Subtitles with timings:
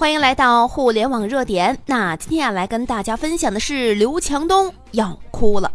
[0.00, 1.78] 欢迎来到互联网热点。
[1.84, 5.70] 那今天要来跟大家分享的是刘强东要哭了。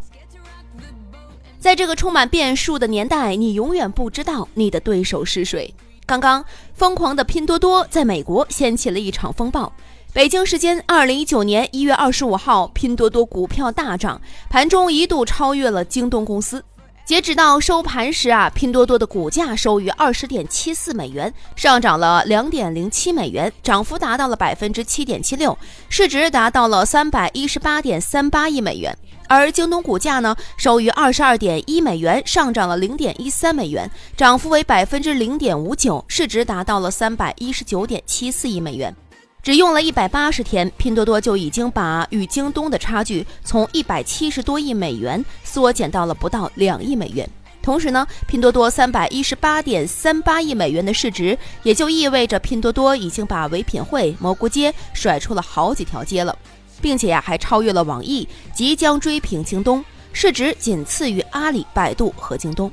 [1.60, 5.72] 在这个充满变数的年代，你永远不知道你的对手是谁。
[6.08, 6.44] 刚刚，
[6.74, 9.72] 疯狂的拼多多在美国掀起了一场风暴。
[10.12, 14.20] 北京时间二零一九年一月二十五号，拼多多股票大涨，
[14.50, 16.66] 盘中一度超越了京东公司。
[17.06, 25.56] 截止到收盘时啊，拼多多的股价收于二十点七四美元，上涨了两点零七美元，涨幅达到了百分之七点七六，
[25.88, 28.98] 市值达到了三百一十八点三八亿美元。
[29.28, 33.88] 而京东股价呢，收于二十二点一美元，上涨了零点一三美元，
[34.18, 38.96] 涨幅为百分之零点五九，市值达到了三百一十九点七四亿美元。
[39.46, 47.30] 只用了一百八十天，拼多多就已经把与京东的差距从一百七十多亿美元缩减到了不到两亿美元。
[47.62, 56.36] 同时呢，拼多多三百一十八点三八亿美元的市值，也就意味着拼多多已经把唯品会、蘑菇街甩出了好几条街了，
[56.82, 62.72] 并且呀，还超越了网易，即将追平京东，市值仅次于阿里、百度和京东，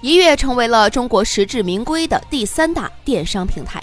[0.00, 3.80] 一跃成为了中国实至名归的第三大电商平台。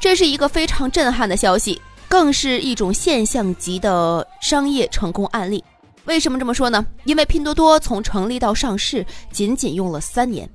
[0.00, 5.64] 这是一个非常震撼的消息，更是一种现象级的商业成功案例。
[6.04, 6.84] 为什么这么说呢？
[7.04, 10.48] 因为拼多多从成立到上市仅仅用了三年。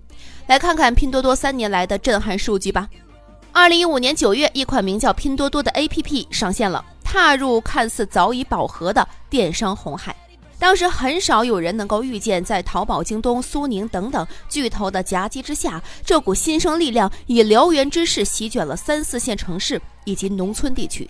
[0.46, 2.88] 来看看拼多多三年来的震撼数据吧。
[3.52, 10.16] 二零一五年九月，一款名叫拼多多的 APP 上线了，踏入看似早已饱和的电商红海。
[10.60, 21.10] 当时很少有人能够预见，在淘宝、京东、苏宁等等巨头的夹击之下，这股新生力量以燎原之势席卷了三四线城市以及农村地区。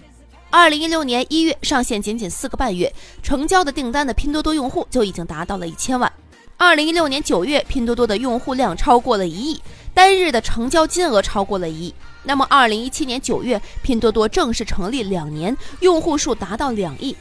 [0.52, 6.12] 二零一六年一月上线，仅仅四个半月，成交的订单的拼多多用户就已经达到了一千万。
[6.56, 9.62] 二零一六年九月，拼多多的用户量超过了一亿，
[9.94, 11.94] 单日的成交金额超过了一亿。
[12.24, 17.16] 那么，二零一七年九月，拼多多正式成立两年，用户数达到两亿。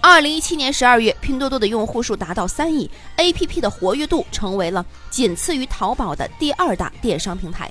[0.00, 7.70] 二零一七年十二月，拼多多的用户数达到三亿，APP 的活跃度成为了仅次于淘宝的第二大电商平台。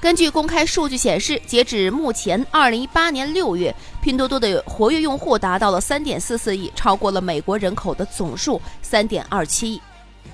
[0.00, 9.80] 根据公开数据显示，截止目前，二零一八年六月，拼多多的活跃用户达到了三点四四亿，超过了美国人口的总数三点二七亿。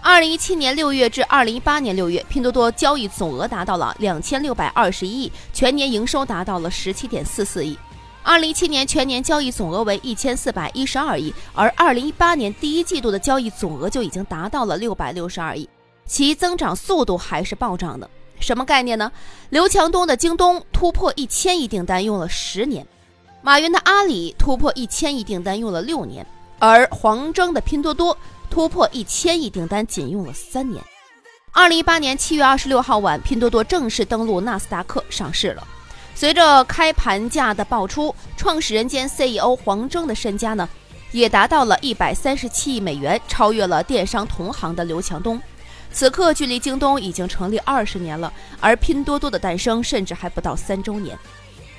[0.01, 7.79] 二零一七年六月至二零一八年六月，拼多多交易总额达到了两千六百二十一亿，全年营收达到了十七点四四亿。
[8.29, 15.67] 二零一七年全年交易总额为一千四百一十二亿，而二零一八年第一季度的交易总额就已经达到了六百六十二亿，
[16.05, 18.09] 其增长速度还是暴涨的。
[18.39, 19.11] 什么概念呢？
[19.49, 22.87] 刘强东的京东突破一千亿订单用了十年，
[23.41, 26.27] 马云的阿里突破一千亿订单用了六年，
[26.59, 28.15] 而黄峥的拼多多
[28.51, 30.85] 突破一千亿订单仅用了三年。
[31.51, 35.67] 二零一八年七月二十六号晚，拼多多正式登陆纳斯达克上市了。
[36.19, 40.69] 随着开盘价的爆出，创始人兼 CEO 黄峥的身家呢，
[41.13, 45.41] 也达到了一百三十七亿美元，超越了电商同行的刘强东。
[45.93, 51.17] 此刻距离京东已经成立二十年了，而拼多多的诞生甚至还不到三周年。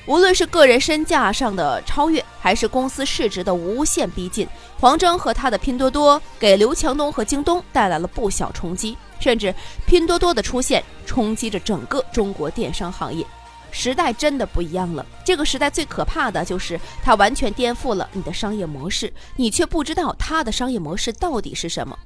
[0.06, 4.48] 无论是个人身价上的超越，还是公司市值的无限逼近，
[4.80, 9.54] 黄峥和他的拼多多给刘强东和京东带来了不小冲击，甚至
[9.86, 13.26] 拼多多的出现冲击着整个中国电商行业。
[13.72, 15.06] 时代真的不一样了。
[15.24, 21.98] 这个时代最可怕的就是它完全颠覆了你的商业模式，你却不知道它的商业模式到底是什么。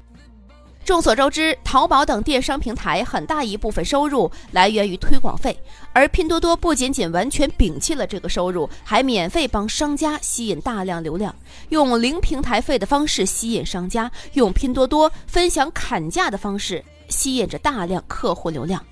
[0.86, 5.58] 众所周知，淘宝等电商平台很大一部分收入来源于推广费，
[5.94, 11.34] 而拼多多不仅仅完全摒弃了这个收入，还免费帮商家吸引大量流量，
[11.70, 18.84] 用零平台费的方式吸引商家，用拼多多分享砍价的方式吸引着大量客户流量。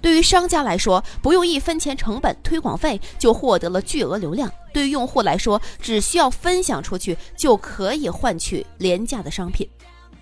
[0.00, 9.68] 对于商家来说，不用一分钱成本推广费就获得了巨额流量；对于用户来说，只需要分享出去就可以换取廉价的商品。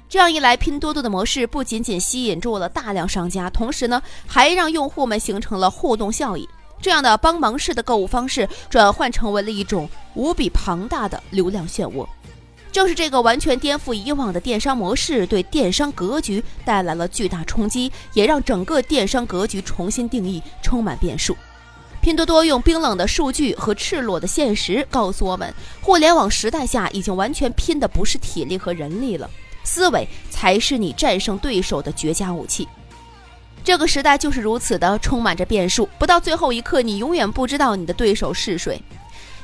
[0.09, 6.48] 这样一来，拼多多的模式不仅仅吸引住了大量商家，同时呢，还让用户们形成了互动效应。
[6.81, 12.06] 这样的帮忙式的购物方式，转换成为了一种无比庞大的流量漩涡。
[12.77, 21.34] 正是这个完全颠覆以往的电商模式，对电商格局带来了巨大冲击，也让整个电商格局重新定义，充满变数。
[22.03, 29.31] 拼多多用冰冷的数据和赤裸的现实告诉我们：互联网时代下，已经完全拼的不是体力和人力了，
[29.65, 32.69] 思维才是你战胜对手的绝佳武器。
[33.65, 38.78] 这个时代就是如此的充满着变数，不到最后一刻，你永远不知道你的对手是谁。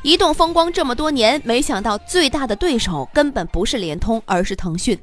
[0.02, 4.99] 移动风光这么多年，没想到最大的对手根本不是联通，而是腾讯。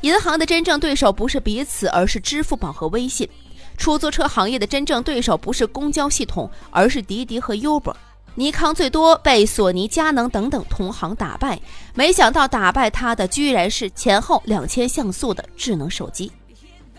[0.00, 3.28] 银行的真正对手不是彼此，而是支付宝和微信。
[3.76, 7.94] 出租车行业的真正对手不是公交系统，而是滴滴和 Uber。
[8.34, 11.60] 尼康最多被索尼、佳能等等同行打败，
[11.94, 16.30] 没想到打败他的居然是前后两千像素的智能手机。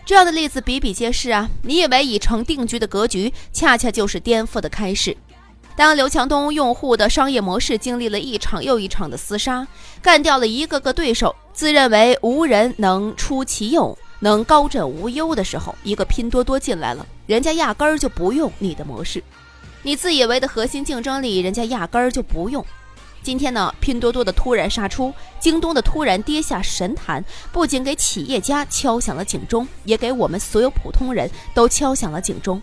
[0.04, 1.48] 这样的例子比比皆是啊！
[1.62, 5.16] 你以为已成定局的格局，恰恰就是颠覆的开始。
[5.74, 9.66] 当刘强东用户的商业模式经历了一场又一场的厮杀，
[10.02, 19.22] 干掉了一个个对手，自认为无人能出其右，能高枕无忧的时候，一个拼多多进来了，人家压根儿就不用你的模式。
[19.82, 22.64] 你自以为的核心竞争力，人家压根儿就不用。
[23.22, 32.60] 今天呢，拼多多的突然杀出，京东的突然跌下神坛，不仅给企业家敲响了警钟，也给我们所有普通人都敲响了警钟。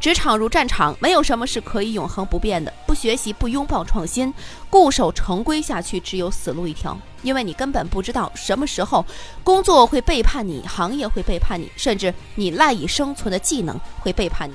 [0.00, 2.72] 职场如战场，没有什么是可以永恒不变的。
[2.86, 4.32] 不学习，不拥抱创新，
[4.70, 6.98] 固守成规下去，只有死路一条。
[7.22, 9.04] 因为你根本不知道什么时候
[9.44, 14.54] 工作会背叛你，行业会背叛你，甚至你赖以生存的技能会背叛你。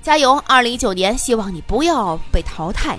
[0.00, 0.42] 加油！
[0.46, 2.98] 二零一九年，希望你不要被淘汰。